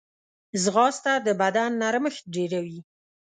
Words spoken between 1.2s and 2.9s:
د بدن نرمښت ډېروي